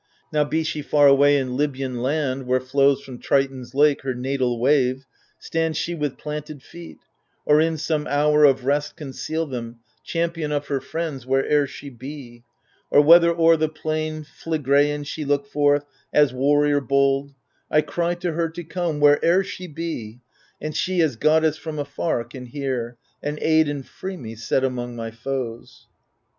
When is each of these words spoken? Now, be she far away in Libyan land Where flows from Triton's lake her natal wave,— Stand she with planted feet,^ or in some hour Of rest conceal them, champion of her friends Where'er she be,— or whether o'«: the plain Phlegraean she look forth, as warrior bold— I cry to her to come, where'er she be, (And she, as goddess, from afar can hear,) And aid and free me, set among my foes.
Now, 0.33 0.43
be 0.43 0.63
she 0.63 0.81
far 0.81 1.07
away 1.07 1.37
in 1.37 1.55
Libyan 1.57 2.01
land 2.01 2.47
Where 2.47 2.59
flows 2.59 3.03
from 3.03 3.19
Triton's 3.19 3.75
lake 3.75 4.01
her 4.01 4.15
natal 4.15 4.59
wave,— 4.59 5.05
Stand 5.49 5.77
she 5.77 5.93
with 5.93 6.17
planted 6.17 6.63
feet,^ 6.63 6.97
or 7.45 7.61
in 7.61 7.77
some 7.77 8.07
hour 8.07 8.43
Of 8.43 8.65
rest 8.65 8.95
conceal 8.95 9.45
them, 9.45 9.81
champion 10.03 10.51
of 10.51 10.65
her 10.69 10.81
friends 10.81 11.27
Where'er 11.27 11.67
she 11.67 11.91
be,— 11.91 12.41
or 12.89 12.99
whether 13.01 13.29
o'«: 13.29 13.55
the 13.55 13.69
plain 13.69 14.23
Phlegraean 14.23 15.03
she 15.05 15.23
look 15.23 15.45
forth, 15.45 15.85
as 16.11 16.33
warrior 16.33 16.81
bold— 16.81 17.35
I 17.69 17.81
cry 17.81 18.15
to 18.15 18.31
her 18.31 18.49
to 18.49 18.63
come, 18.63 18.99
where'er 18.99 19.43
she 19.43 19.67
be, 19.67 20.21
(And 20.59 20.75
she, 20.75 20.99
as 21.01 21.15
goddess, 21.15 21.57
from 21.57 21.77
afar 21.77 22.23
can 22.23 22.47
hear,) 22.47 22.97
And 23.21 23.37
aid 23.39 23.69
and 23.69 23.85
free 23.87 24.17
me, 24.17 24.33
set 24.33 24.63
among 24.63 24.95
my 24.95 25.11
foes. 25.11 25.85